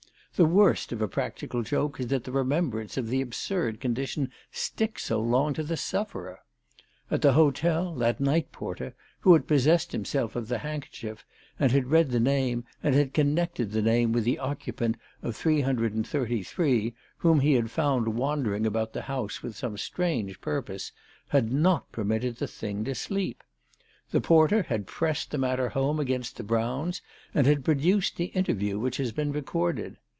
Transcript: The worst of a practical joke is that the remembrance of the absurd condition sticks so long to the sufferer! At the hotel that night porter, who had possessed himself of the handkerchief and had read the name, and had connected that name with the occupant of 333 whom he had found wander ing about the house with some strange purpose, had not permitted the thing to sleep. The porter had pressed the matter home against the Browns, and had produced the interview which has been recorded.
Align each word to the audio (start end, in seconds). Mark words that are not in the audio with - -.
The 0.35 0.45
worst 0.45 0.91
of 0.91 1.03
a 1.03 1.07
practical 1.09 1.61
joke 1.61 1.99
is 1.99 2.07
that 2.07 2.23
the 2.23 2.31
remembrance 2.31 2.95
of 2.97 3.09
the 3.09 3.21
absurd 3.21 3.79
condition 3.79 4.31
sticks 4.49 5.03
so 5.03 5.19
long 5.21 5.53
to 5.53 5.61
the 5.61 5.77
sufferer! 5.77 6.39
At 7.11 7.21
the 7.21 7.33
hotel 7.33 7.93
that 7.95 8.19
night 8.21 8.51
porter, 8.53 8.95
who 9.19 9.33
had 9.33 9.45
possessed 9.45 9.91
himself 9.91 10.35
of 10.37 10.47
the 10.47 10.59
handkerchief 10.59 11.25
and 11.59 11.71
had 11.73 11.91
read 11.91 12.09
the 12.09 12.19
name, 12.19 12.63
and 12.81 12.95
had 12.95 13.13
connected 13.13 13.71
that 13.73 13.83
name 13.83 14.13
with 14.13 14.23
the 14.23 14.39
occupant 14.39 14.95
of 15.21 15.35
333 15.35 16.95
whom 17.17 17.41
he 17.41 17.53
had 17.53 17.69
found 17.69 18.15
wander 18.15 18.55
ing 18.55 18.65
about 18.65 18.93
the 18.93 19.03
house 19.03 19.43
with 19.43 19.55
some 19.57 19.77
strange 19.77 20.39
purpose, 20.39 20.91
had 21.27 21.51
not 21.51 21.91
permitted 21.91 22.37
the 22.37 22.47
thing 22.47 22.83
to 22.85 22.95
sleep. 22.95 23.43
The 24.11 24.21
porter 24.21 24.63
had 24.63 24.87
pressed 24.87 25.29
the 25.29 25.37
matter 25.37 25.69
home 25.69 25.99
against 25.99 26.37
the 26.37 26.43
Browns, 26.43 27.01
and 27.35 27.45
had 27.45 27.65
produced 27.65 28.15
the 28.15 28.27
interview 28.27 28.79
which 28.79 28.97
has 28.97 29.11
been 29.11 29.31
recorded. 29.33 29.97